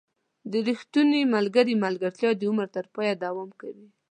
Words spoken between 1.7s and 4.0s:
ملګرتیا د عمر تر پایه دوام کوي.